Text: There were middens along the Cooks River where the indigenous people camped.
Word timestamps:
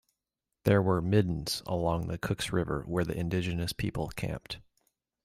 There 0.63 0.81
were 0.81 0.99
middens 0.99 1.61
along 1.67 2.07
the 2.07 2.17
Cooks 2.17 2.51
River 2.51 2.81
where 2.87 3.03
the 3.05 3.15
indigenous 3.15 3.71
people 3.71 4.07
camped. 4.07 4.57